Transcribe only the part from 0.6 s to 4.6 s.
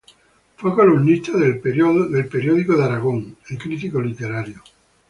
columnista de "El Periódico de Aragón" y crítico literario.